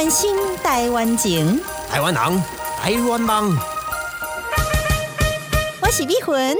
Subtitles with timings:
[0.00, 2.42] 湾心，台湾情，台湾人，
[2.78, 3.54] 台湾梦，
[5.82, 6.56] 我是美魂，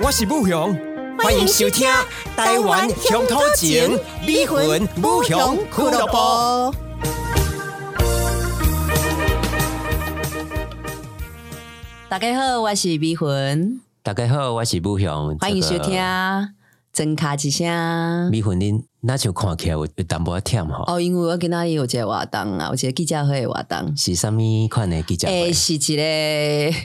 [0.00, 0.76] 我是武雄，
[1.22, 1.88] 欢迎收听
[2.36, 3.96] 《台湾乡土情》
[4.26, 6.76] 美魂武雄俱乐部。
[12.08, 15.96] 大家好，我是美魂，大家好，我是武雄，欢迎收听
[16.92, 17.68] 《真卡之声》。
[18.32, 18.82] 美魂恁。
[19.04, 20.84] 那就看起来有淡薄忝吼。
[20.86, 23.96] 哦，因为我今仔日有一个活动啊，有一个记者会活动。
[23.96, 25.34] 是啥物款的记者会？
[25.34, 26.76] 诶，是一个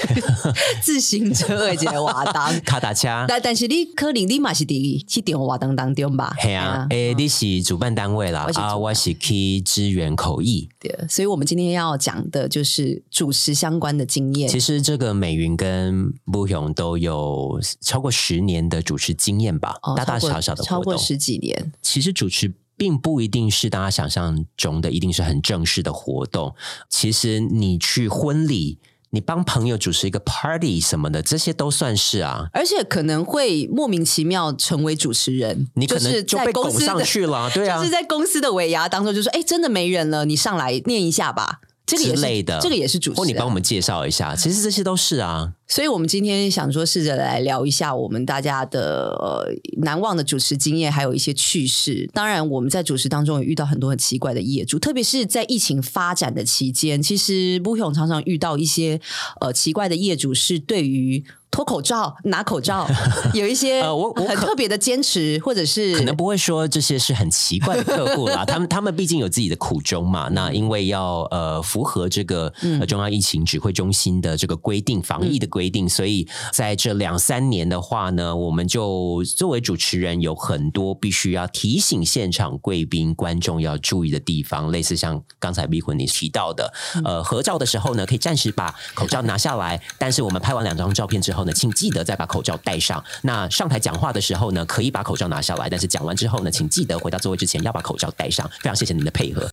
[0.82, 2.34] 自行车的一个活动。
[2.64, 3.26] 卡达车。
[3.28, 6.34] 但但是你可能你嘛是伫去场活动当中吧？
[6.40, 10.66] 系啊，诶，你是主办单位啦，啊，我是去支援口译。
[10.80, 14.48] 对，所以我们今天要讲的就是主持相关的经验。
[14.48, 19.74] 其实这个美云跟布勇都有超过十年的主持经验吧？
[19.94, 21.70] 大大小小的超过十几年。
[21.82, 26.54] 其实主持并不一定是大家想象中的，一定是很正式的活动。
[26.88, 28.78] 其实你去婚礼，
[29.10, 32.46] 你帮朋友主持一个 party 什么的，这些都算是啊。
[32.52, 44.36] 而且可能会莫名其妙成为主持人，你可能就被拱上去了， 对啊，就是在公司的尾牙当中，就说：“哎，真的没人了，你上来念一下吧。”这个之类的，这个也是主持，或你帮我们介绍一下。
[44.36, 45.54] 其实这些都是啊。
[45.70, 49.46] 所以，我们今天想说，试着来聊一下我们大家的呃
[49.80, 52.10] 难忘的主持经验，还有一些趣事。
[52.12, 59.00] 当然，我们在主持当中也遇到很多很奇怪的业主，特别是在疫情发展的期间，其实不勇常常遇到一些
[59.40, 61.24] 呃奇怪的业主，是对于。
[61.52, 62.88] 脱口罩、拿口罩，
[63.34, 68.44] 有一些呃，我我很特别的坚持，或者是可能不会说这些是很奇怪的客户啦。
[68.46, 70.28] 他们他们毕竟有自己的苦衷嘛。
[70.28, 72.52] 那因为要呃符合这个
[72.86, 86.72] 中央疫情指挥中心的这个规定、防疫的规定，所以在这两三年的话呢，我们就作为主持人有很多必须要提醒现场贵宾、观众要注意的地方，类似像刚才逼婚你提到的，
[87.04, 91.50] 呃，合照的时候呢，可以暂时把口罩拿下来，但是我们拍完两张照片之后呢。
[91.52, 93.04] 请记得再把口罩戴上。
[93.22, 98.48] 那上台讲话的时候呢，可以把口罩拿下来，但是讲完之后呢，请记得回到座位之前要把口罩戴上。
[98.60, 99.50] 非常谢谢您的配合。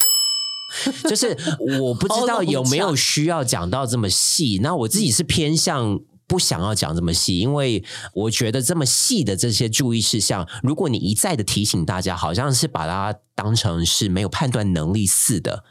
[1.09, 1.38] 就是
[1.81, 4.59] 我不知道有没有需要讲到这么细。
[4.61, 7.83] 那我自己是偏向不想要讲这么细，因为
[8.13, 15.63] 我觉得这么细的这些注意事项，如果你一再的提醒大家，好像是把它当成是没有判断能力似的。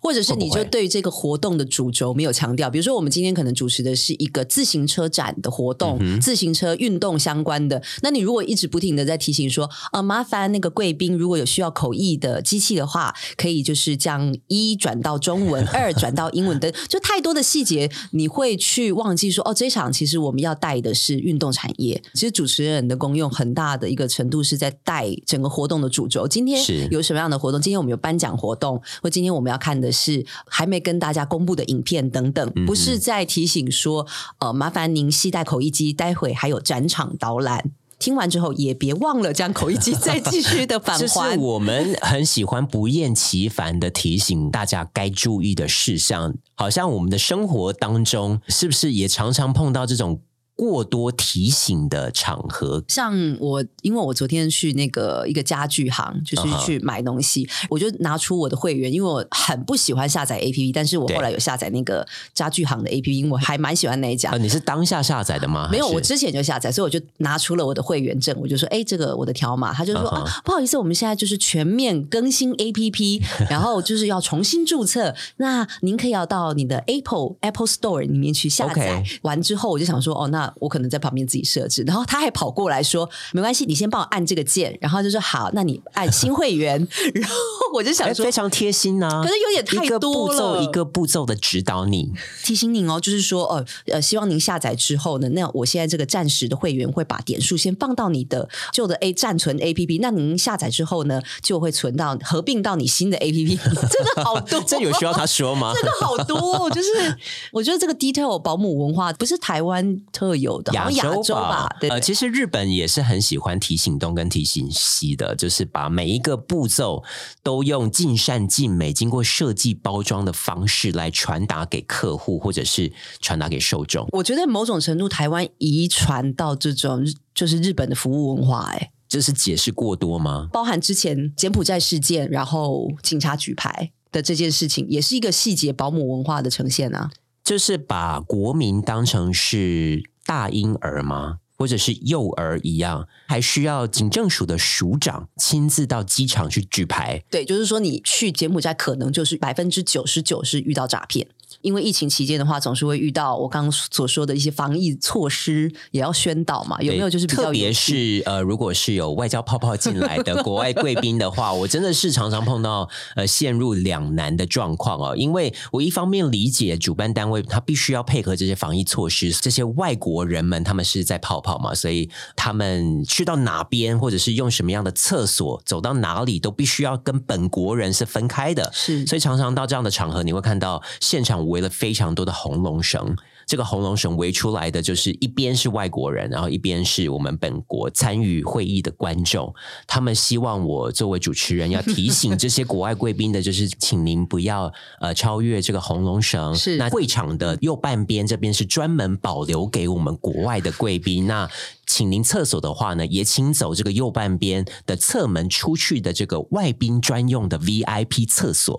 [0.00, 7.82] 或者是你就对这个活动的主轴没有强调，比如说我们今天可能主持的是一个自行车展的活动，自行车运动相关的。
[8.02, 22.00] 那你如果一直不停的在提醒说，呃，麻烦那个贵宾如果有需要口译的机器的话，可以就是将一转到中文， 二转到英文的，就太多的细节，你会去忘记说，哦，这场其实我们要带的是运动产业。
[22.14, 26.28] 其实主持人的功用很大的一个程度是在带整个活动的主轴。
[26.28, 27.60] 今天有什么样的活动？
[27.60, 29.87] 今天我们有颁奖活动，或今天我们要看的。
[29.90, 34.06] 是还没跟大家公布的影片等等，不是在提醒说，
[34.38, 37.70] 呃，麻烦您系带口译机，待会还有展场导览。
[37.98, 41.32] 听完之后也别忘了将口译机再继续的返 还。
[41.32, 50.20] 是我们很喜欢不厌其烦的提醒大家该注意的事项，好像我们的生活当中是不是也常常碰到这种？
[50.58, 62.04] 过多提醒的场合，像我，因为我昨天去那个一个家具行，就是去买东西，我就拿出我的会员，因为我很不喜欢下载 A P P，但是我后来有下载那个
[62.34, 64.32] 家具行的 A P P，因为我还蛮喜欢那一家。
[64.32, 65.68] 你是当下下载的吗？
[65.70, 79.04] 没有，我之前就下载，所以我就拿出了我的会员证，我就说，哎，这个我的条码，他就说，啊，不好意思，我们现在就是全面更新 A P P， 然后就是要重新注册，那您可以要到你的 Apple Apple Store 里面去下载。
[79.22, 80.47] 完之后，我就想说，哦，那。
[80.56, 86.78] 我可能在旁边自己设置，然后他还跑过来说：“没关系，你先帮我按这个键。”然后就说：“好，那你按新会员。
[87.14, 87.34] ”然后
[87.74, 92.10] 我就想说，非常贴心呢，可是有点太多了，一个步骤的指导你，
[92.42, 103.56] 提醒你哦，就是说，呃呃，希望您下载之后呢，那我现在这个暂时的会员会把点数先放到你的旧的 A 暂存 A P P，那您下载之后呢，就会存到合并到你新的 A P P。
[103.68, 105.74] 真的好多， 这有需要他说吗？
[105.74, 106.88] 真的好多，就是
[107.52, 110.38] 我觉得这个 detail 保姆文化不是台湾特。
[110.38, 110.88] 有的亚
[111.24, 117.02] 洲吧，呃，其实日本也是很喜欢提醒东跟提醒西的，就是把每一个步骤
[117.42, 124.06] 都用尽善尽美、经过设计包装的方式来传达给客户，或者是传达给受众。
[124.12, 130.48] 我觉得某种程度，台湾遗传到这种就是日本的服务文化，哎，这是解释过多吗？
[130.52, 137.10] 包含之前柬埔寨事件，然后警察举牌的这件事情，也是一个细节保姆文化的呈现啊，
[137.42, 140.10] 就是把国民当成是。
[140.28, 141.38] 大婴儿吗？
[141.58, 147.24] 或者是幼儿一样，还需要警政署的署长亲自到机场去举牌。
[147.28, 151.26] 对，就是说你去柬埔寨，可能就是百分之九十九是遇到诈骗。
[151.60, 156.80] 因为疫情期间的话，总是会遇到我刚刚所说的一些防疫措施，也要宣导嘛。
[156.80, 165.16] 有没有就是比较特别是呃，如果是有外交泡泡进来的国外贵宾的话，我真的是常常碰到呃陷入两难的状况哦。
[165.16, 178.70] 因为我一方面理解主办单位他必须要配合这些防疫措施，这些外国人们他们是在泡泡嘛，所以他们去到哪边或者是用什么样的厕所，走到哪里都必须要跟本国人是分开的。
[178.72, 181.37] 是，所以常常到这样的场合，你会看到现场。
[181.46, 189.54] 围了非常多的红龙绳，这个红龙绳围出来的就是一边是外国人，然后一边是我们本国参与会议的观众。
[189.86, 196.54] 他们希望我作为主持人要提醒这些国外贵宾的，就是请您不要呃超越这个红龙绳。
[196.54, 201.26] 是那会场的右半边这边是专门保留给我们国外的贵宾。
[201.26, 201.48] 那
[201.86, 208.78] 请您厕所的话呢，也请走这个右半边的侧门出去的这个外宾专用的 VIP 厕所。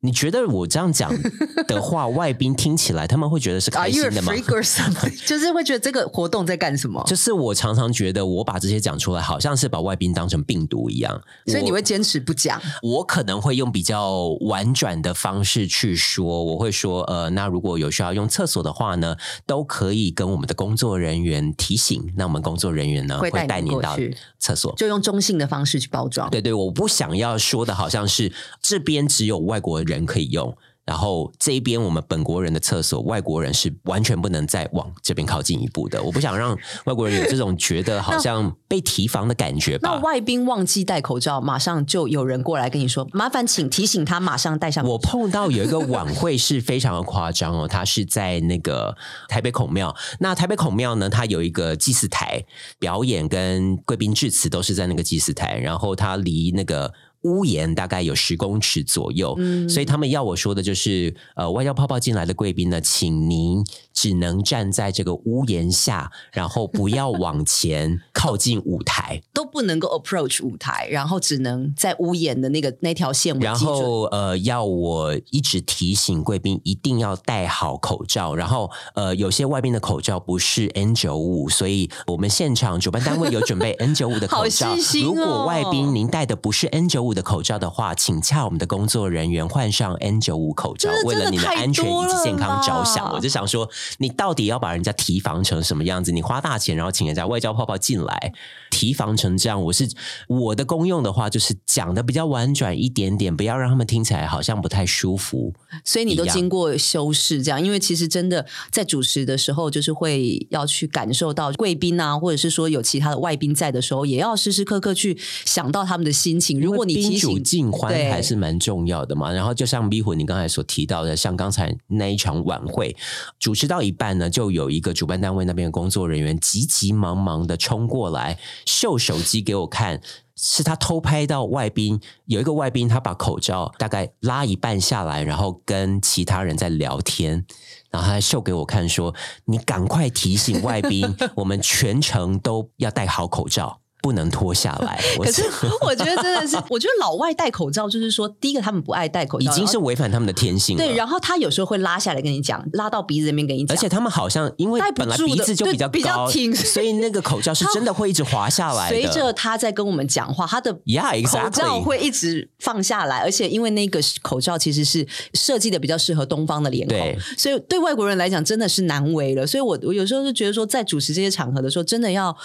[0.00, 1.12] 你觉得我这样讲
[1.66, 4.32] 的话，外宾听起来他们会觉得是开心的吗？
[5.26, 7.02] 就是会觉得这个活动在干什么？
[7.04, 11.20] 就是我常常觉得我把这些讲出来，好像是把外宾当成病毒一样。
[11.46, 12.62] 所以你会坚持不讲？
[12.80, 19.16] 我可能会用比较婉转的方式去说，我会说，呃，那如果有需要用厕所的话呢，
[19.46, 22.12] 都可以跟我们的工作人员提醒。
[22.16, 23.98] 那我们工作人员呢会带你到
[24.38, 26.30] 厕所，就用中性的方式去包装。
[26.30, 29.82] 对对，我不想要说的好像是这边只有外国。
[29.88, 30.56] 人可以用。
[30.84, 36.02] 然后这一边我们本国人的厕所，外国人是完全不能再往这边靠近一步的。
[36.02, 36.56] 我不想让
[36.86, 39.90] 外国人有这种觉得好像被提防的感觉吧。
[39.90, 48.96] 那外宾忘记戴口罩，马上就有人过来跟你说：“麻烦请提醒他马上戴上。”我碰到有一个晚会是非常的夸张哦，他是在那个
[49.28, 49.94] 台北孔庙。
[50.20, 52.42] 那台北孔庙呢，它有一个祭祀台，
[52.78, 56.94] 表演跟贵宾致辞都是在那个祭祀台，然后它离那个。
[57.22, 59.36] 屋檐大概有十公尺左右，
[59.68, 63.64] 所以他们要我说的就是，呃，外交泡泡进来的贵宾呢，请您
[63.98, 73.36] 只能站在这个屋檐下，然后不要往前 靠近舞台，都不能够 approach 舞台，然后只能在屋檐的那个那条线。
[73.40, 78.36] 然后呃，要我一直提醒贵宾一定要戴好口罩。
[78.36, 84.76] 然后呃，有些外宾的口罩不是 N 九五，所以我们现场主办单位有准备 N 九五的口罩。
[85.02, 87.08] 如果外宾您戴的不是 N 九五。
[87.08, 93.10] 的口罩的话，请洽我们的工作人员换上 N 九五口罩，为了你的安全以及健康着想。
[93.12, 96.12] 我就想说，你到底要把人家提防成什么样子？
[96.12, 98.32] 你花大钱，然后请人家外交泡泡进来，
[98.70, 99.62] 提防成这样。
[99.62, 99.88] 我是
[100.28, 105.54] 我的功用的话，就是讲的比较婉转一点点，不要让他们听起来好像不太舒服。
[105.84, 116.60] 所以你都经过修饰，这样，因为其实真的在主持的时候，就是会要去感受到贵宾啊，或者是说有其他的外宾在的时候，也要时时刻刻去想到他们的心情。
[116.60, 119.28] 如果你宾主尽欢还是蛮重要的嘛。
[119.38, 122.96] 然后就像迷魂你刚才所提到的，像刚才那一场晚会
[123.38, 130.00] 主持到到一半呢，就有一个主办单位那边的工作人员急急忙忙的冲过来秀手机给我看。
[130.40, 137.44] 是他偷拍到外宾，有一个外宾，他把口罩大概拉一半下来，然后跟其他人在聊天，
[137.90, 139.12] 然后他秀给我看，说
[139.46, 145.00] ：“你赶快提醒外宾，我们全程都要戴好口罩。”不能脱下来。
[145.18, 145.42] 可是
[145.82, 150.76] 我觉得真的是，我觉得老外戴口罩就是说，第一个他们不爱戴口罩，已经是违反他们的天性。
[150.76, 153.76] 对，然后他有时候会拉下来跟你讲，拉到鼻子那边跟你讲。
[153.76, 158.88] 而且他们好像因为本来鼻子就比较高，所以那个口罩是真的会一直滑下来。
[158.88, 163.18] 随着他在跟我们讲话，他的口罩会一直放下来。
[163.18, 166.96] 而且因为那个口罩其实是设计的比较适合东方的脸孔，
[167.36, 169.46] 所以对外国人来讲真的是难为了。
[169.46, 172.36] 所以我我有时候就觉得说，在主持这些场合的时候，真的要。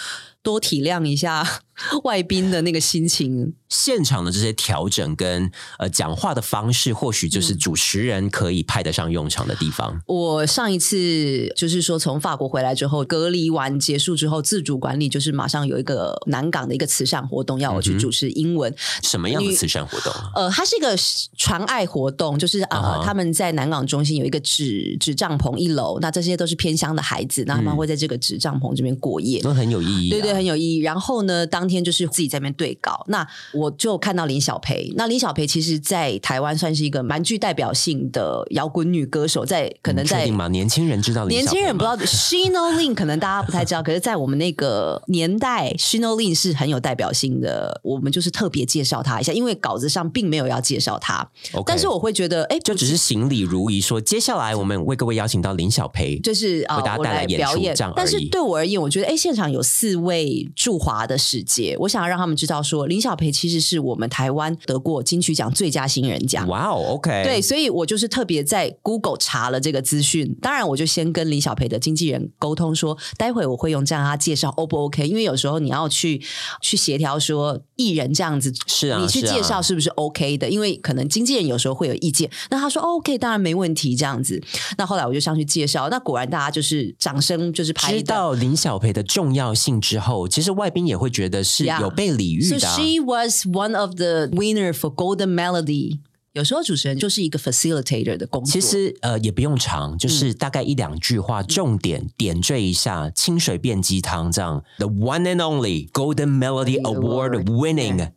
[0.44, 1.64] 多体谅一下。
[2.04, 3.54] 外宾的那个心情。
[3.70, 5.50] 现场的这些调整跟
[5.80, 10.00] 呃讲话的方式，或许就是主持人可以派得上用场的地方。
[10.06, 18.72] 我上一次就是说从法国回来之后，隔离完结束之后，自主管理就是马上有一个南港的一个慈善活动，要我去主持英文。
[19.02, 20.14] 什么样的慈善活动？
[20.36, 20.96] 呃，它是一个
[21.36, 30.80] 传爱活动，就是呃他们在南港中心有一个纸纸帐篷一楼，那这些都是偏乡的孩子，那他们会在这个纸帐篷这边过夜，那很有意义，对对，很有意义。
[30.82, 34.92] 然后呢，当当天就是自己在那边对稿，那我就看到林小培。
[34.98, 40.50] 那林小培其实，在台湾算是一个蛮具代表性的摇滚女歌手，在可能在吗？
[40.50, 47.80] 年轻人知道，年轻人不知道 Shino Lin 可能大家不太知道，可是，在我们那个年代，Shino Lin 是很有代表性的。
[47.82, 51.26] 我们就是特别介绍她一下，因为稿子上并没有要介绍她。
[51.66, 57.74] 但是我会觉得，哎，就只是行礼如仪，说接下来我们为各位邀请到林小培，就是为大家带来表演。
[57.96, 66.48] 但是对我而言，我觉得，哎，现场有四位驻华的使节，我想要让他们知道，说林小培其实是我们台湾得过金曲奖最佳新人奖。
[66.48, 70.36] 哇哦，OK，对，所以我就是特别在 Google 查了这个资讯。
[70.42, 75.08] 当然，我就先跟林小培的经纪人沟通说，待会我会用这样他介绍 O 不 OK？
[75.08, 76.22] 因为有时候你要去
[76.62, 80.50] 去协调说艺人这样子，是啊，你去介绍是不是 OK 的？
[80.50, 82.30] 因为可能经纪人有时候会有意见。
[82.50, 84.42] 那他说 OK，当然没问题，这样子。
[84.78, 92.60] 那后来我就上去介绍，那果然大家就是掌声，就是拍到林小培的重要性之后，其实外宾也会觉得是有被礼遇的。
[92.60, 96.00] So she was one of the winner for Golden Melody。
[96.34, 98.52] 有时候主持人就是一个 facilitator 的工作。
[98.52, 104.64] 其实呃也不用长，就是大概一两句话，重点点缀一下，清水变鸡汤这样。
[104.80, 108.10] The one and only Golden Melody Award winning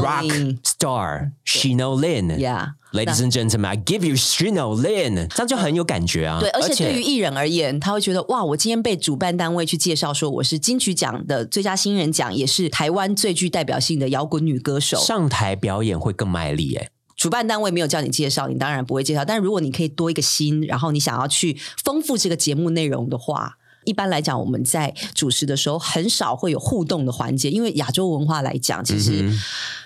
[0.00, 2.38] rock star Shino Lin。
[2.38, 2.68] Yeah。
[2.92, 6.38] Ladies and gentlemen, I give you Shino Lin，这样就很有感觉啊。
[6.38, 16.88] 对，而且对于艺人而言，他会觉得哇，我今天被主办单位去介绍说我是金曲奖的最佳新人奖，也是台湾最具代表性的摇滚女歌手，上台表演会更卖力哎。
[17.16, 19.24] 主办单位没有叫你介绍，你当然不会介绍。
[19.24, 29.30] 但如果你可以多一个心，然后你想要去丰富这个节目内容的话，一般来讲，我们在主持的时候很少会有互动的环节，因为亚洲文化来讲，其实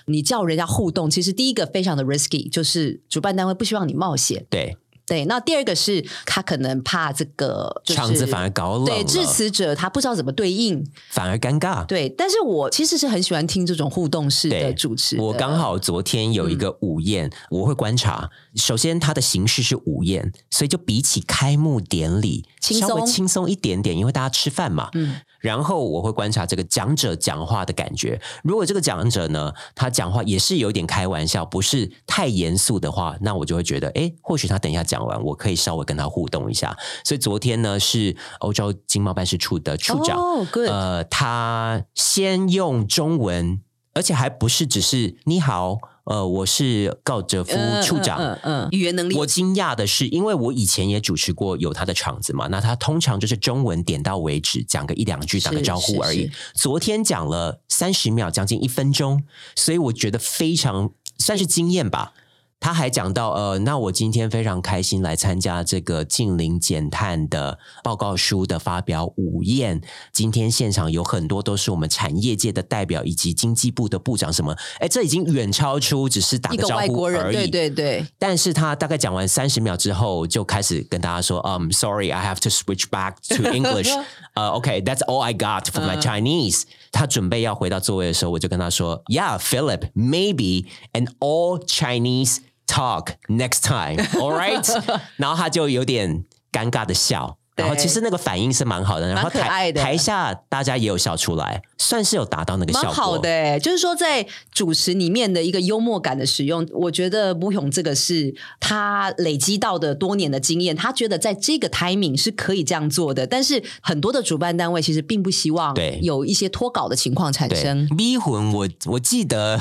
[0.05, 4.45] 你叫人家互动，其实第一个非常的 risky，就是主办单位不希望你冒险。
[4.49, 4.77] 对。
[5.09, 11.83] 对，那第二个是他可能怕这个场子反而搞冷，对致辞者他不知道怎么对应，反而尴尬。
[11.85, 15.19] 对，但是我其实是很喜欢听这种互动式的主持。
[15.19, 18.29] 我刚好昨天有一个午宴，我会观察。
[18.55, 24.89] 首先，它的形式是午宴，所以就比起开幕典礼稍微轻松一点点，因为大家吃饭嘛。
[24.93, 25.15] 嗯。
[25.39, 28.19] 然后我会观察这个讲者讲话的感觉。
[28.43, 36.77] 如果这个讲者呢，他讲话也是有点开玩笑，不是太严肃的话，那我就会觉得，哎，或许他等一下讲完，我可以稍微跟他互动一下。
[37.03, 40.19] 所以昨天呢，是欧洲经贸办事处的处长，
[40.67, 43.61] 呃，他先用中文，
[43.93, 45.77] 而且还不是只是你好。
[46.05, 47.53] 呃，我是高哲夫
[47.83, 49.15] 处长，嗯嗯，语言能力。
[49.15, 56.31] 我惊讶的是，因为我以前也主持过有他的场子嘛，那他通常就是中文点到为止，讲个一两句，打个招呼而已。
[56.55, 59.23] 昨天讲了三十秒，将近一分钟，
[59.55, 62.13] 所以我觉得非常算是惊艳吧。
[62.59, 69.81] 他还讲到，呃，那我今天非常开心来参加这个近邻减碳的报告书的发表午宴。
[70.11, 77.35] 今天现场有很多都是我们产业界的代表以及经济部的部长什么，哎，这已经远超出只是打个招呼而已。
[77.35, 78.05] 对对对。
[78.19, 83.89] 但是他大概讲完三十秒之后，就开始跟大家说，嗯，Sorry，I have to switch back to English。
[84.33, 86.63] 呃，OK，That's all I got for my Chinese。
[86.91, 92.39] 他准备要回到座位的时候，我就跟他说，Yeah，Philip，maybe an all Chinese。
[92.69, 94.63] Talk next time, all right？
[95.17, 97.37] 然后他就有点尴尬的笑。
[97.55, 102.91] 然后其实那个反应是蛮好的，然后台台下大家也有笑出来，算是有达到那个效果。
[102.91, 113.25] 好的，就是说在主持里面的一个幽默感的使用，我觉得吴勇这个是他累积到的多年的经验，他觉得在这个 timing 是可以这样做的。
[113.25, 117.87] 但是很多的主办单位其实并不希望有一些脱稿的情况产生。
[117.97, 119.59] 迷魂，我我记得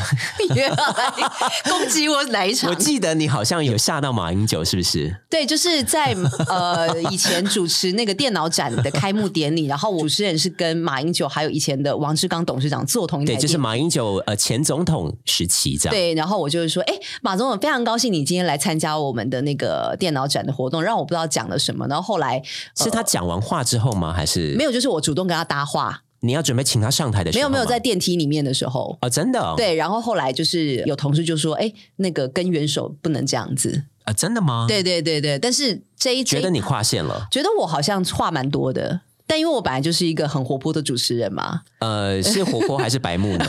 [1.69, 2.71] 攻击我哪一场？
[2.71, 5.17] 我记得你好像有吓到马英九，是不是？
[5.31, 6.15] 对，就是在
[6.49, 7.89] 呃以前主持。
[7.99, 15.95] 那个电脑展的开幕典礼，然后主持人是跟马英九还有以前的王志刚董事长坐同一台，对，就是马英九呃前总统时期这样。
[15.95, 21.87] 对，然后我就是说，哎，马总统非常高兴你今天来参加我们的那个电脑展的活动，让我不知道讲了什么。
[21.89, 22.43] 然后后来
[22.77, 24.13] 是他讲完话之后吗？
[24.13, 24.73] 还是没有？
[24.73, 26.03] 就是我主动跟他搭话。
[26.21, 29.77] 你要准备请他上台的时候，没有没有在电梯里面的时候啊，真的对。
[29.77, 33.85] 然后后来就是有同事就说，哎，那个跟元首不能这样子。
[34.03, 34.65] 啊，真的吗？
[34.67, 41.61] 对对对对，但是这一觉得你跨线了，觉得我好像话蛮多的，但因为我本来就是一个很活泼的主持人嘛。
[41.79, 43.47] 呃，是活泼还是白目呢？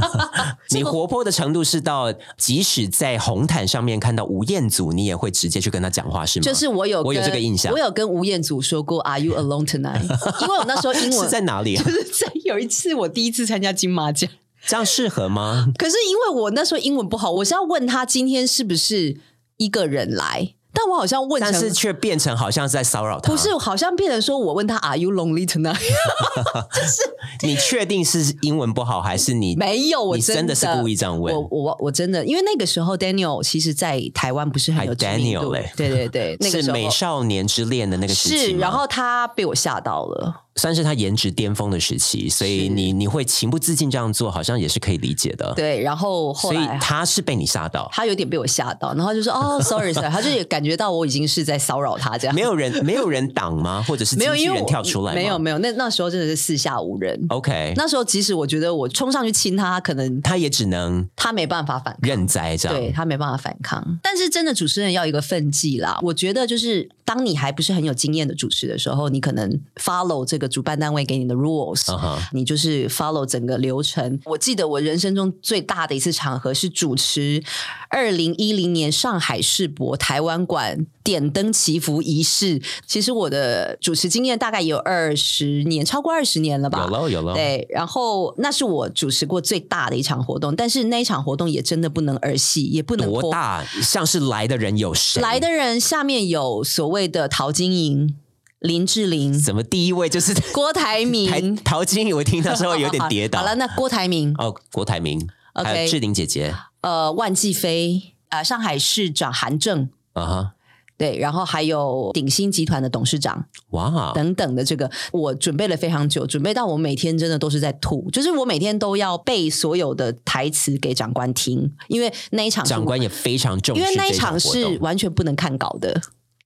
[0.70, 6.44] 你活泼的程度是到即使在红毯上面看到吴彦祖，你也会直接去跟他讲话，是吗？
[6.44, 10.02] 就是我有我有这个印象，我有跟吴彦祖说过 “Are you alone tonight？”
[10.40, 11.76] 因为我那时候英文是在哪里？
[11.76, 14.30] 就是在有一次我第一次参加金马奖，
[14.66, 15.66] 这样适合吗？
[15.76, 19.18] 可是因为我那时候英文不好，我是要问他今天是不是。
[19.60, 20.54] 一个人来。
[20.78, 23.32] 但我好像问成，但是却变成好像是在骚扰他。
[23.32, 25.74] 不是，好像变成说我问他 Are you lonely tonight？
[26.72, 27.02] 就是
[27.42, 30.00] 你确定是英文不好，还是你 没有？
[30.04, 31.34] 我你真的是故意这样问？
[31.34, 40.44] 我我我真的，因为那个时候 Daniel 其实在台湾不是很有 Daniel 嘞对对对，那个是美少年之恋的那个时期是，然后他被我吓到了。
[40.58, 45.54] 算是他颜值巅峰的时期，所以你你会情不自禁这样做，好像也是可以理解的。
[45.54, 52.34] 对，然后后所以来他是被你吓到，他有点被我吓到，然后就说哦， sorry sorry，他就也感觉到我已经是在骚扰他这样。
[52.34, 53.82] 没有人没有人挡吗？
[53.86, 55.14] 或者是没有，人跳出来？
[55.14, 57.18] 没有没有，那那时候真的是四下无人。
[57.28, 62.00] OK，那时候即使我觉得我冲上去亲他，他可能他也只能他没办法反抗。
[62.02, 62.76] 认栽这样。
[62.76, 65.98] 对他没办法反抗，但是真的主持人要一个分际啦。
[66.02, 71.90] 我觉得就是当你还不是很有经验的主持的时候，你可能 follow 这个主办单位给你的 rules，、
[72.34, 74.20] 你就是 follow 整个流程。
[74.26, 77.42] 我记得我人生中最大的一次场合是主持
[77.88, 82.60] 二零一零年上海世博台湾馆点灯祈福仪式。
[82.86, 86.84] 其实我的主持经验大概也有二十年，超过二十年了吧？
[86.84, 93.22] 有喽有喽，对，然后那是我主持过最大的一场活动，但是那一场活动也真的不能儿戏，也不能播。
[93.22, 93.64] 多大？
[93.82, 95.20] 像是来的人有谁？
[95.20, 98.14] 来的人下面有所谓的陶晶莹、
[98.58, 101.56] 林志玲、怎么第一位就是郭台台铭。
[101.64, 102.16] 陶晶莹？
[102.16, 103.40] 我听到时候有点跌倒。
[103.40, 105.20] 好了，那郭台铭、哦，郭台铭
[105.58, 110.54] OK 还有志玲姐姐，呃，万继飞、呃，上海市长韩正，啊哈，
[110.96, 126.00] 对，然后还有鼎新集团的董事长哇，等等的这个，我准备了非常久，准备到我每天真的都是在吐，就是我每天都要背所有的台词给长官听，因为那一场长官也非常重视因为那一场是完全不能看稿的，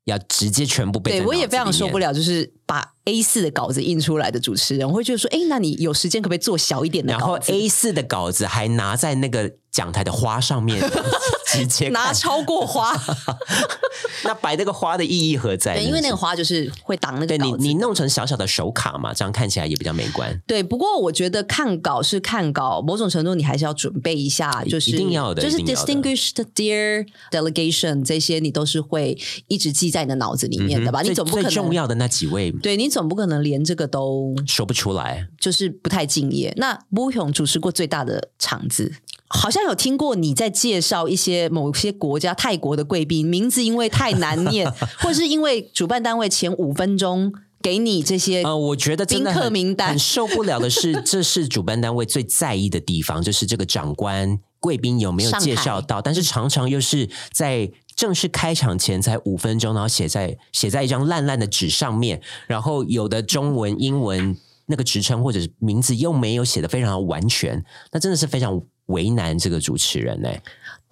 [0.05, 1.99] 要直接全部背对我也非常受不。
[1.99, 10.81] 了，就是把 A 四的稿子印出来的主持人，我会觉得说，哎，那你有时间可不可以做小一点的然后？A 四的稿子还拿在那个讲台的花上面，
[11.53, 12.97] 直接拿超过花，
[14.25, 15.81] 那摆那个花的意义何在呢？
[15.81, 17.53] 对，因为那个花就是会挡那个对你。
[17.59, 20.41] 你弄成小小的手卡嘛，这样看起来也比较美观。
[20.47, 31.03] 对，不过我觉得看稿是看稿，某种程度你还是要准备一下，就是一定要的就是 distinguished dear delegation 这些，你都是会一直记在你的脑子里面的吧？
[31.03, 36.55] 你总不可能最重要的那几位对你总不可能连这个都说不出来，就是不太敬业。
[36.57, 38.95] 那吴勇主持过最大的场子，
[39.29, 48.43] 好像有听过你在介绍一些某些国家泰国的贵宾名字，因为太难念， 或者是因为主办单位前五分钟给你这些。
[48.43, 57.71] 呃，我觉得宾客名单很受不了的是， 这是主办单位最在意的地方，就是这个长官贵宾有没有介绍到，但是常常又是在
[58.03, 70.29] 正式开场前才五分钟，然后写在写在一张烂烂的纸上面，然后有的中文、英文那个职称或者是名字又没有写的非常的完全，那真的是非常为难这个主持人呢、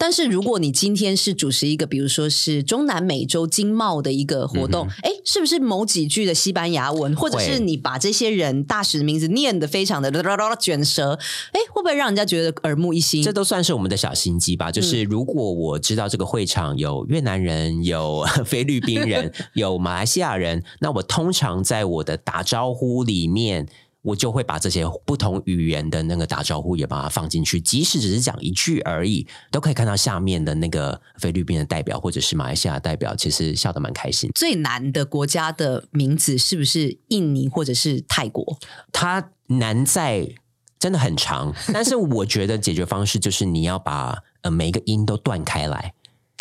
[0.01, 10.11] 但是如果你今天是主持一个，比如说是中南美洲经贸的一个活动，哎、是不是某几句的西班牙文，或者是你把这些人大使的名字念得非常的
[10.59, 11.19] 卷舌，
[11.53, 13.23] 哎，会不会让人家觉得耳目一新？
[13.23, 14.71] 这都算是我们的小心机吧。
[14.71, 23.69] 嗯就是如果我知道这个会场有越南人、有 菲律宾人、有马来西亚人，那我通常在我的打招呼里面。
[24.03, 34.31] 我就会把这些不同语言的那个打招呼也把它放进去，即使只是讲一句而已，都可以看到下面的那个菲律宾的代表或者是马来西亚的代表，其实笑得蛮开心。
[34.35, 38.59] 最难的国家的名字是不是印尼或者是泰国？
[38.91, 40.35] 它难在
[40.79, 45.93] 真的很长，但是我觉得解决方式就是你要把呃每一个音都断开来。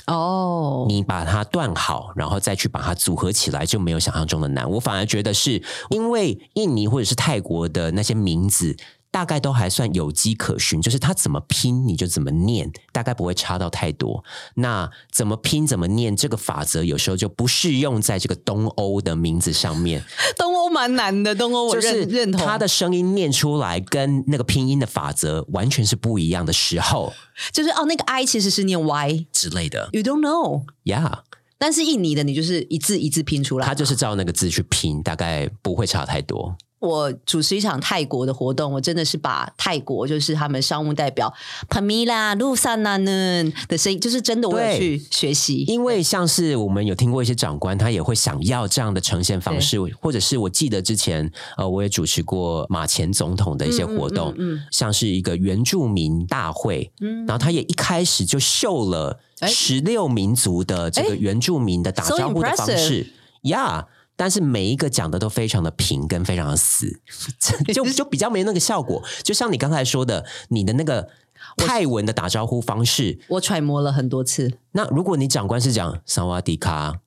[0.10, 4.70] 哦，你把它断好，然后再去把它组合起来，就没有想象中的难。
[4.70, 8.76] 我反而觉得是因为印尼或者是泰国的那些名字。
[9.12, 14.24] 大概都还算有迹可循，就是它怎么拼你就怎么念，大概不会差到太多。
[14.56, 20.04] 那怎么拼怎么念这个法则，有时候就不适用在这个东欧的名字上面。
[20.38, 22.46] 东欧蛮难的，东欧我就是认认同。
[22.46, 27.12] 他的声音念出来跟那个拼音的法则完全是不一样的时候
[27.52, 31.20] 就是哦，那个 I 其实是念 Y，You 之类的 don't know, yeah.。
[31.58, 36.56] 但是印尼的你就是一字一字拼出来，他就是照那个字去拼，大概不会差太多。
[36.80, 41.34] 我主持一场泰国的活动，我真的是把泰国就是他们商务代表
[41.70, 45.66] Pamela 路萨娜呢的声音，就是真的我有去学习。
[45.68, 54.62] 因为像是我们有听过一些长官，他也会想要这样的呈现方式，或者是我记得之前呃，我也主持过马前总统的一些活动，嗯。
[54.72, 57.26] 像是一个原住民大会，嗯。
[57.26, 59.48] 然后他也一开始就秀了哎。
[59.50, 63.08] 十六民族的这个原住民的打招呼的方式。
[63.44, 63.88] 呀。
[64.20, 67.00] 但是每一个讲的都非常的平，跟非常的死，
[67.74, 69.02] 就就比较没那个效果。
[69.24, 71.08] 就像你刚才说的，你的那个
[71.56, 74.60] 泰文的打招呼方式，我揣摩了很多次。
[74.74, 77.00] 那如果你长官是讲萨瓦迪卡，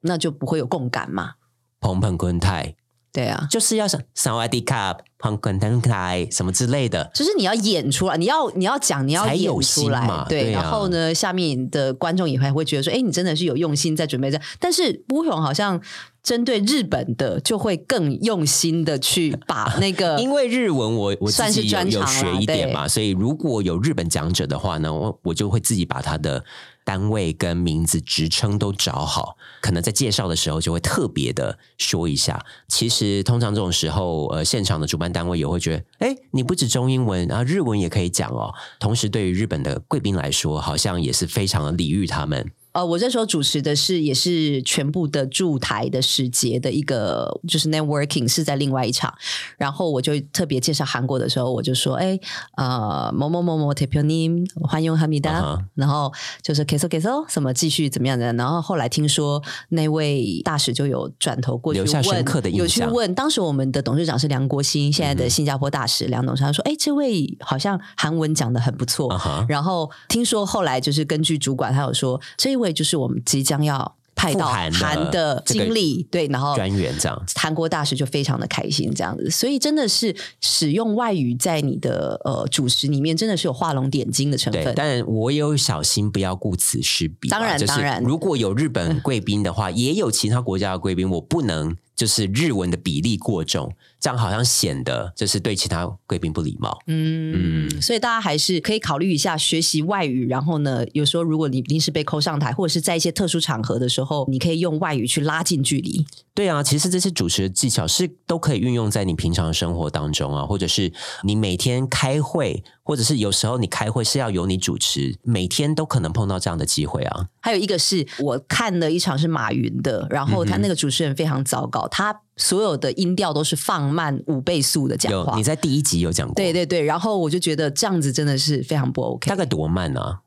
[0.00, 1.34] 那就不会有共感嘛。
[1.78, 2.74] 蓬蓬坤泰，
[3.12, 10.52] 对啊，就是要想萨瓦迪卡、蓬蓬昆泰什么之类的，就是你要演出来，你要你要讲，你要才有演出来心嘛，对。
[10.52, 14.40] 然后呢，下面的观众也会会觉得说，哎，你真的是有用心在准备这。
[14.58, 15.80] 但是乌勇好像
[16.22, 26.44] 针对日本的，就会更用心的去把那个 因为日文我我自算是己有有专长啦学一点对嘛，所以如果有日本讲者的话呢，我我就会自己把他的
[26.90, 32.44] 单位跟名字、职称都找好，可能在介绍的时候就会特别的说一下。
[32.66, 38.52] 其实通常这种时候，呃，现场的主办单位也会觉得，哎，你不止中英文，啊日文也可以讲哦。
[38.80, 42.50] 同时，对于日本的贵宾来说，好像也是非常的礼遇他们。
[42.72, 49.12] 呃，我这时候主持的是也是全部的驻台的使节的一个就是 networking 是在另外一场，
[49.56, 52.18] 然后我就特别介绍韩国的时候，我就说，哎，
[52.56, 69.08] 呃，某某某某 t a p your name，欢迎哈密达然后就是 keso keso 什么继续怎么样的，然后后来听说那位大使就有转头过去留下深问刻的印有去问，当时我们的董事长是梁国兴，现在的新加坡大使梁董事长说，哎，这位好像韩文讲的很不错，
[69.48, 77.24] 然后听说后来就是根据主管，他有说这一位就是我们即将要派到韩的经历，对，然后专员这样。
[77.34, 84.74] 韩国大使就非常的开心这样子，所以真的是使用外语在你的呃主食里面，真的是有画龙点睛的成对，分。
[84.76, 87.38] 但我有小心不要顾此失彼吧。
[87.38, 96.78] 当然就是当然如果有日本贵宾的话，也有其他国家的贵宾，我不能就是日文的比例过重，这样好像显得就是对其他贵宾不礼貌。
[96.86, 100.26] 嗯，所以大家还是可以考虑一下学习外语。
[100.26, 106.06] 然后呢，有时候如果你临时被扣上台，或者是在一些特殊场合的时候，你可以用外语去拉近距离。
[106.40, 110.90] 对啊，其实这些主持的技巧是都可以运用在你平常生活当中啊，或者是
[111.22, 117.26] 你每天开会，或者是有时候你开会是要由你主持，每天都可能碰到这样的机会啊。
[117.40, 125.42] 还有一个是我看了一场是马云的，然后他那个主持人非常糟糕，他所有的音调都是放慢五倍速的讲话你。
[125.42, 129.36] 在第一集有讲过，对对对，然后我就觉得这样子真的是非常不 OK 大。
[129.36, 130.20] 概多慢啊？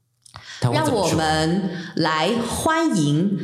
[0.60, 3.38] 他会让我们来欢迎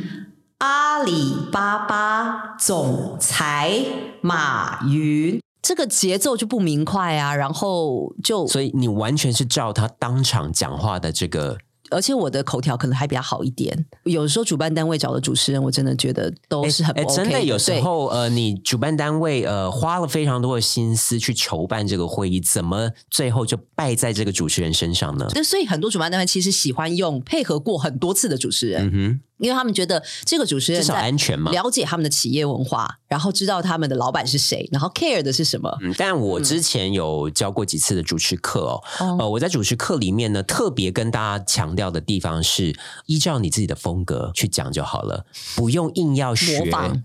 [0.60, 3.82] 阿里巴巴总裁
[4.20, 5.40] 马云。
[5.62, 11.56] 这个节奏就不明快啊，然后就所以你完全是照他当场讲话的这个，
[11.90, 13.86] 而且我的口条可能还比较好一点。
[14.04, 25.26] 有时候主办单位找的主持人，我真的觉得都是很 OK 真的有时候呃，你主办单位呃花了非常多的心思去筹办这个会议，怎么最后就败在这个主持人身上呢？
[25.34, 31.50] 那，所以很多主办单位其实喜欢用配合过很多次的主持人，嗯因为他们觉得这个主持人，至少安全嘛。
[31.50, 35.76] 了解他们的企业文化，然后知道他们的老板是谁，然后 care 的是什么。
[35.80, 42.76] 嗯，但我之前有教过几次的主持课哦，哦呃，我在主持课里面呢，特别跟大家强调的地方是，
[43.06, 45.26] 依照你自己的风格去讲就好了，
[45.56, 47.02] 不用硬要学模仿。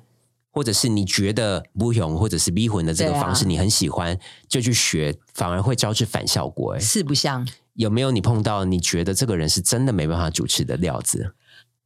[0.51, 4.17] 或者是你觉得不勇或者是逼魂的这个方式你很喜欢，
[4.47, 6.75] 就去学，反而会招致反效果。
[6.75, 11.33] 哎，四不像，有没有你碰到你觉得这个人是真的没办法主持的料子？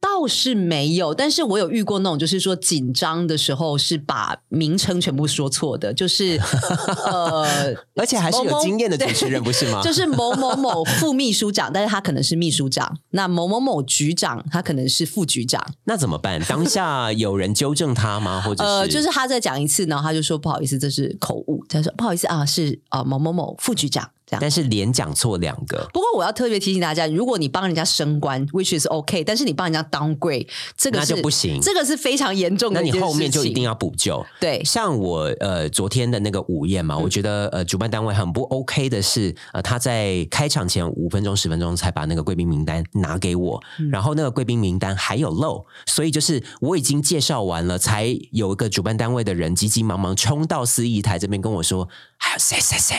[0.00, 6.40] 倒是没有，但是我有遇过那种，就是说紧张的时候是把名称全部说错的，就是
[7.06, 9.82] 呃，而且还是有经验的主持人，不是吗？
[9.84, 15.62] 就是某某某副秘书长，但是他可能是秘书长；那某某某局长，他可能是副局长。
[15.84, 16.42] 那怎么办？
[16.44, 18.40] 当下有人纠正他吗？
[18.40, 21.62] 或者是呃，就是他再讲一次，然后他就说不好意思，这是口误。
[21.68, 24.38] 他说不好意思啊，是啊、呃某某某副局长这样。
[24.40, 33.08] 但是连讲错两个，不过我要特别提醒大家，如果你帮人家升官，which is OK，但是你帮人家 downgrade，这个那是就不行这个是非常严重的一件事情。
[33.08, 34.24] 你后面就一定要补救。
[34.38, 52.96] 对像我呃昨天的那个午宴嘛，嗯我觉得呃主办单位很不 OK 的是，呃他在开场前五分钟十分钟才把那个贵宾名单拿给我，嗯然后那个贵宾名单还有漏，所以就是我已经介绍完了，才有一个主办单位的人急急忙忙冲到司仪台这边跟我说，还有谁谁谁，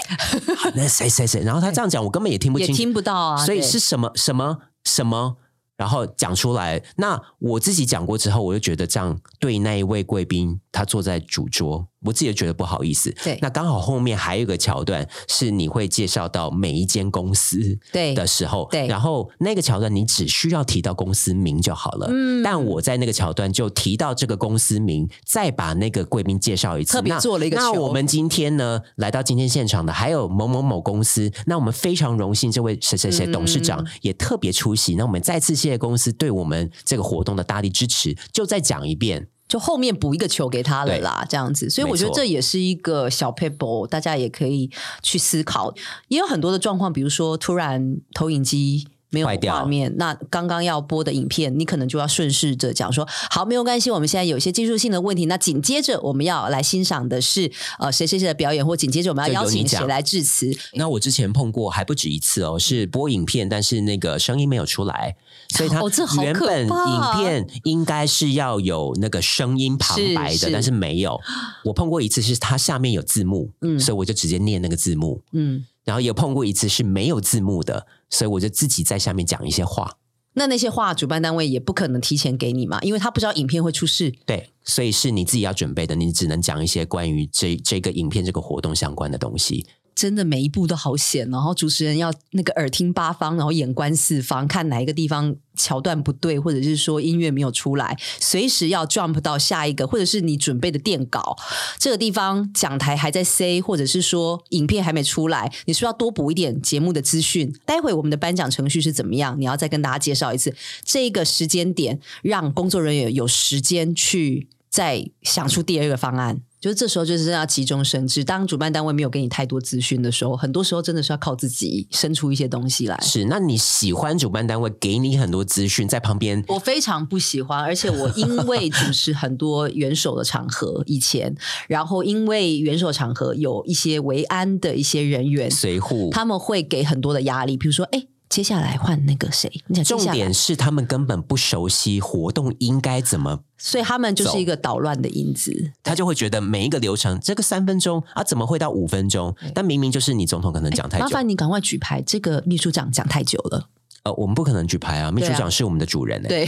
[0.76, 5.38] 那谁谁谁，然后他这样讲我根本也听不也清，听不到啊，所以是什么什么什么，
[5.78, 6.84] 然后讲出来。
[6.98, 13.12] 那我自己讲过之后，我就觉得这样对那一位贵宾，他坐在主桌，我自己就觉得不好意思。
[13.24, 13.38] 对。
[13.42, 18.14] 那刚好后面还有一个桥段是你会介绍到每一间公司对。
[18.14, 18.88] 的时候，对。
[18.88, 22.08] 然后那个桥段你只需要提到公司名就好了。
[22.10, 22.42] 嗯。
[22.44, 27.64] 但我在那个桥段就提到这个公司名，再把那个贵宾介绍一次，特别那做了一个球。
[27.64, 39.28] 那我们今天呢，来到今天现场的还有某某某公司，那我们非常荣幸这位谁谁谁嗯董事长也特别出席，那我们再次谢谢公司对我们这个活动的大力支持，就再讲一遍。
[39.52, 41.70] 就后面补一个球给他了啦，这样子。
[41.70, 44.72] 所以我觉得这也是一个小 paper，大家也可以
[45.04, 45.74] 去思考。
[46.08, 48.88] 也有很多的状况，比如说突然投影机。
[49.12, 60.50] 没有画面，那刚刚要播的影片，你可能就要顺势着讲说，好，没有关系，我们现在有一些技术性的问题，那紧接着我们要来欣赏的是呃谁谁谁的表演，或紧接着我们要邀请谁来致辞。
[60.74, 65.16] 那我之前碰过还不止一次哦，是播影片，但是那个声音没有出来，
[65.50, 65.82] 所以它
[66.24, 71.20] 原本影片应该是要有那个声音旁白的，但是没有。
[71.66, 75.66] 我碰过一次是它下面有字幕，嗯，所以我就直接念那个字幕，嗯。
[75.84, 79.98] 然后也碰过一次是没有字幕的，所以我就自己在下面讲一些话。
[80.34, 84.14] 那那些话，主办单位也不可能提前给你嘛，因为他不知道影片会出事。
[84.26, 89.66] 对，所以是你自己要准备的，你只能讲一些关于这这个影片这个活动相关的东西。
[89.94, 101.38] 真的每一步都好险，然后主持人要那个耳听八方，然后眼观四方，看哪一个地方桥段不对，或者是说音乐没有出来，随时要 jump 到下一个，或者是你准备的电稿
[101.78, 107.54] 这个地方讲台还在 C，或者是说影片还没出来，你是要多补一点节目的资讯。
[107.66, 109.40] 待会我们的颁奖程序是怎么样？
[109.40, 116.42] 你要再跟大家介绍一次这个时间点，让工作人员有时间去再想出第二个方案。
[116.62, 118.24] 就是这时候，就是要急中生智。
[118.24, 122.96] 当主办单位没有给你太多资讯的时候，很多时候真的是要靠自己生出一些东西来。
[123.02, 126.46] 是，那你喜欢主办单位给你很多资讯在旁边？
[126.48, 131.36] 我非常不喜欢，而且我因为主持很多元首的场合以前，
[131.68, 138.06] 然后因为元首场合有一些维安的一些人员随护，他们会给很多的压力，比如说，哎。
[138.32, 139.52] 接下来换那个谁？
[139.84, 145.74] 重点是他们根本不熟悉活动应该怎么，所以他们就是一个捣乱的因子。
[145.84, 149.36] 他就会觉得每一个流程，这个三分钟啊，怎么会到五分钟？
[149.54, 152.02] 但明明就是你总统可能讲太久，麻烦你赶快举牌。
[152.02, 153.68] 这个秘书长讲太久了。
[154.04, 156.48] 呃，我们不可能举牌啊，秘书长是我们的主人，对，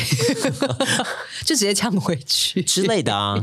[1.43, 3.35] 就直接抢回去之类的啊。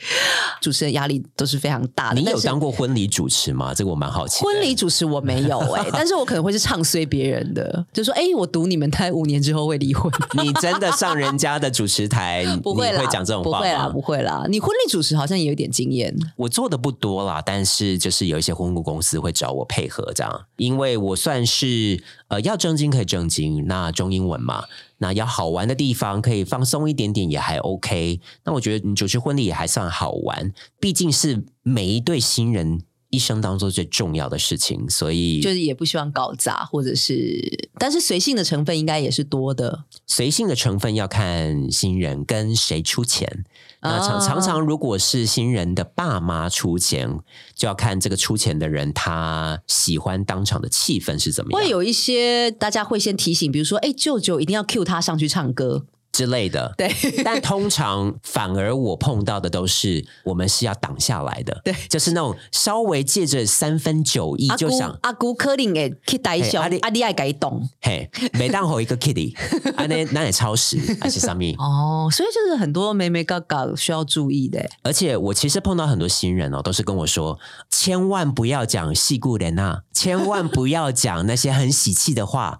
[0.60, 2.20] 主持人压力都是非常大的。
[2.20, 3.72] 你有当过婚礼主持吗？
[3.74, 4.44] 这个我蛮好奇。
[4.44, 10.10] 婚礼主持我没有哎， 但是我可能会是唱衰别人的，就说哎，我赌你们待五年之后会离婚。
[10.42, 13.58] 你真的上人家的主持台，不会会讲这种话吗？
[13.58, 14.44] 不会啦，不会啦。
[14.48, 16.14] 你婚礼主持好像也有点经验。
[16.36, 24.64] 我做的不多啦，但是就是有一些婚顾公司会找我配合这样，因为我算是呃要正经可以正经，那中英文嘛。
[25.00, 28.20] 那要好玩的地方，可以放松一点点也还 OK。
[28.44, 39.84] 那我觉得你主持婚礼也还算好玩，毕竟是每一对新人一生当中最重要的事情，所以就是也不希望搞砸，或者是，但是随性的成分应该也是多的。
[40.06, 43.44] 随性的成分要看新人跟谁出钱。
[43.80, 47.20] 那常常常，如果是新人的爸妈出钱，
[47.54, 51.60] 就要看这个出钱的人他喜欢当场的气氛是怎么样。
[51.62, 55.86] 会有一些大家会先提醒，比如说，哎，舅舅一定要 cue 他上去唱歌。
[56.18, 56.92] 之类的，对，
[57.24, 69.32] 但通常反而我碰到的都是我们是要挡下来的，对，就是那种稍微借着三分九意就想阿姑柯林给 k i d 小阿阿弟爱改动，嘿，每当吼一个 kitty，
[69.78, 77.38] 阿那那也超时还是上面哦，所以就是很多妹妹嘎嘎需要注意的，而且我其实碰到很多新人哦，都是跟我说，
[77.70, 82.58] 千万不要讲戏故人呐，千万不要讲那些很喜气的话。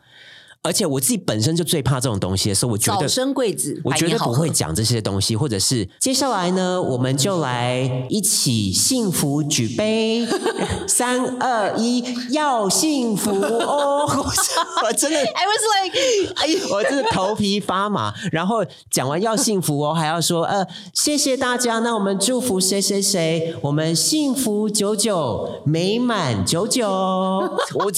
[0.62, 10.26] 而且我自己本身就最怕这种东西，所以我觉得早生贵子，我绝对不会讲这些东西，或者是接下来呢， 我们就来一起幸福举杯，
[10.86, 14.06] 三二一，要幸福哦！
[14.84, 18.12] 我真的，I was like，哎，我真的头皮发麻。
[18.32, 26.88] 然后讲完要幸福哦，还要说呃，谢谢大家，那我们祝福谁谁谁，我们幸福久久，美满久久。
[26.88, 27.92] 我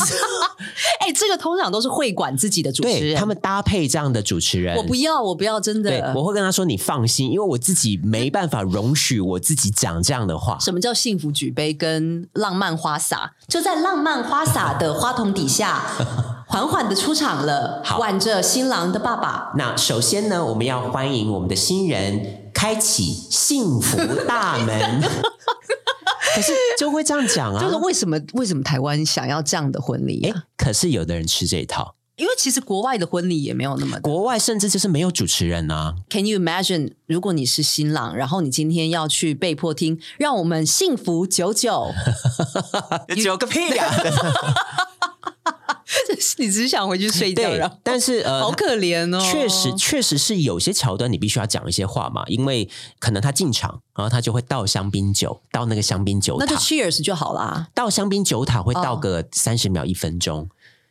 [1.00, 2.60] 哎，这个通常都是会管自己。
[2.60, 13.32] 的主持人，他们搭配这样的主持人，我不要，我不要，真的，我会跟他说：“你放心，因为我自己没办法容许我自己讲这样的话。”什么叫幸福举杯跟浪漫花洒？
[13.48, 15.82] 就在浪漫花洒的花筒底下，
[16.46, 19.52] 缓缓的出场了，挽着新郎的爸爸。
[19.56, 23.96] 那首先呢，我们要欢迎我们的新人开启幸福
[24.28, 25.02] 大门。
[26.34, 30.30] 可是就会这样讲啊，就是为什么为什么台湾想要这样的婚礼？
[30.30, 31.96] 哎，可是有的人吃这一套。
[32.20, 35.94] 因为其实国外的婚礼也没有那么，国外甚至就是没有主持人呐。
[36.11, 36.92] Can you imagine？
[37.06, 41.90] 如果你是新郎，然后你今天要去被迫听《让我们幸福久久》，
[43.24, 43.90] 久个屁呀！
[46.37, 49.20] 你只想回去睡觉，但是呃，好可怜哦。
[49.20, 57.68] 确实，确实是有些桥段你必须要讲一些话嘛，因为可能他进场，然后他就会倒香槟酒，倒那个香槟酒，那就 Cheers 就好啦。
[57.74, 60.48] 倒香槟酒塔会倒个三十秒、一分钟。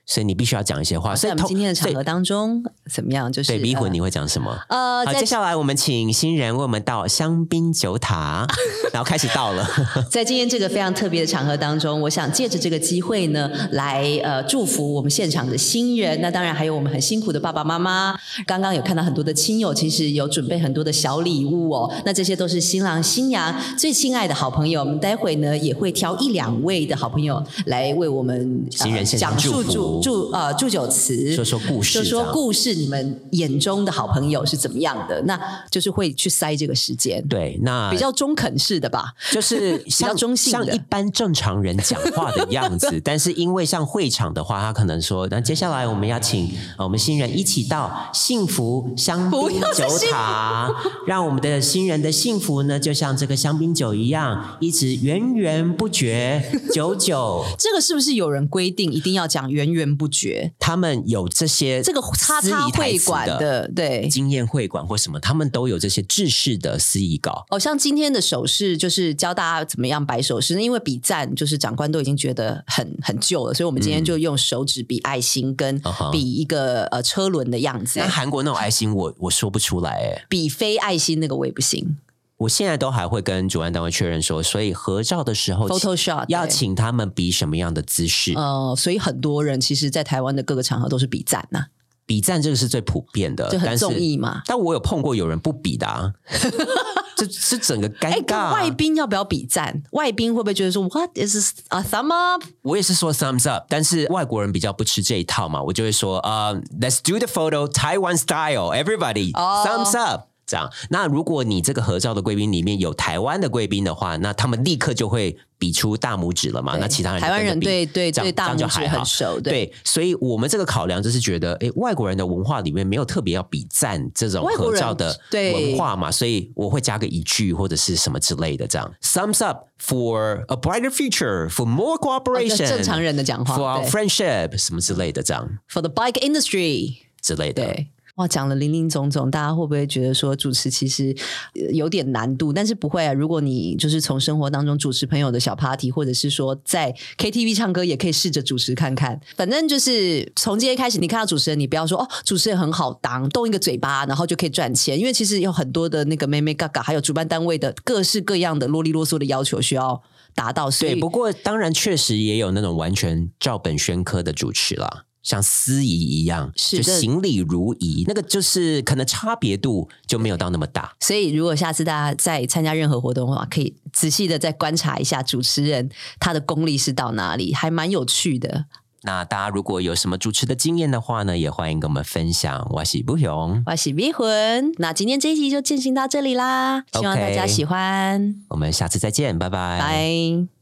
[0.10, 1.16] 所以你必须要讲一些话。
[1.16, 3.32] 所以在我们今天的场合当中，怎么样？
[3.32, 4.58] 就是对迷魂，呃你会讲什么？
[4.68, 8.48] 呃，好，在接下来我们请新人为我们倒香槟酒塔，
[8.92, 9.64] 然后开始倒了。
[10.10, 16.20] 在今天这个非常特别的场合当中，我想借着这个机会呢，来呃祝福我们现场的新人。
[16.22, 18.18] 那当然还有我们很辛苦的爸爸妈妈。
[18.48, 21.94] 刚刚有看到很多的亲友，其实有准备很多的小礼物哦。
[22.04, 24.80] 那这些都是新郎新娘最亲爱的好朋友。
[24.80, 35.22] 我们待会呢也会挑一两位的好朋友来为我们、呃新人献上讲述祝福祝祝呃祝酒词，说说故事说说故事，你们眼中的好朋友是怎么样的？
[35.24, 37.26] 那就是会去塞这个时间。
[37.28, 50.74] 对，那比较中肯式的吧， 就是像较中性的像一般正常人讲话的样子， 但是因为像会场的话，他可能说，那接下来我们要请呃我们新人一起到幸福香槟酒塔，
[51.06, 57.44] 让我们的新人的幸福呢，就像这个香槟酒一样，一直源源不绝，久久。
[57.58, 60.52] 这个是不是有人规定一定要讲源源不绝？
[60.60, 64.08] 他们有这些这个叉司叉会仪台词馆的，对。
[64.08, 67.46] 经验会馆或什么，他们都有这些制式的司仪稿。
[67.50, 80.26] 哦，像今天的手势就是教大家怎么样摆手势，因为比赞就是长官都已经觉得很很旧了，所以我们今天就用手指比爱心跟比一个呃车轮的样子那，韩国那种爱心我，我说不出来哎。
[80.28, 81.98] 比非爱心那个我也不行。
[82.40, 88.34] 我现在都还会跟主办单位确认说，所以合照的时候 Photoshop 要对请他们比什么样的姿势？
[88.34, 91.66] 呃，所以很多人其实，在台湾的各个场合都是比赞呐、
[92.06, 94.42] 比赞这个是最普遍的，就很但是综艺嘛。
[94.46, 96.14] 但我有碰过有人不比的啊，
[97.18, 98.54] 这是整个尴尬啊。
[98.54, 99.84] 外宾要不要比赞？
[99.92, 102.46] 外宾会不会觉得说 What is a thumb up？
[102.62, 110.30] 我也是说 thumbs up，但是外国人比较不吃这一套嘛，我就会说呃、l e t s do the photo Taiwan style，everybody、哦 thumbs up。
[110.50, 116.76] 这样，那如果你这个合照的贵宾里面有台湾的贵宾的话，那他们立刻就会比出大拇指了嘛。
[116.80, 135.48] 那其他人就台湾人对对对大拇指很熟，对对，所以我们这个考量就是觉得，诶，外国人的文化里面没有特别要比赞这种合照的对文化嘛，所以我会加个一句或者是什么之类的，这样 thumbs up for a brighter future, for more 哦 cooperation，、就正常人的讲话 for our 对 friendship 什么之类的，这样
[135.70, 137.64] For the bike industry，之类的。
[137.64, 137.88] 对。
[138.20, 141.16] 哇，讲了林林总总，大家会不会觉得说主持其实
[141.56, 142.52] 呃有点难度？
[142.52, 149.18] 但是不会啊，如果你就是从生活当中主持朋友的小 party，或者是说在 KTV 唱歌，也可以试着主持看看。
[149.38, 155.00] 反正就是从今天开始，你看到主持人，你不要说哦，主持人很好当，动一个嘴巴，然后就可以赚钱。
[155.00, 160.04] 因为其实有很多的那个妹妹嘎嘎，还有主办单位的各式各样的啰里啰嗦的要求需要
[160.36, 160.70] 达到。
[160.70, 165.06] 所以对，不过当然确实也有那种完全照本宣科的主持啦。
[165.22, 170.94] 像司仪一样，就行礼如仪，那个就是可能差别度就没有到那么大。
[171.00, 178.66] 所以，如果下次大家在参加任何活动的话，可以仔细的再观察一下主持人他的功力是到哪里，还蛮有趣的。
[179.04, 182.68] 那大家如果有什么主持的经验的话呢，也欢迎跟我们分享。
[182.72, 189.80] 我是不勇，我是迷魂，那今天这一集就进行到这里啦，希望大家喜欢，我们下次再见，拜拜。
[189.80, 190.59] 拜。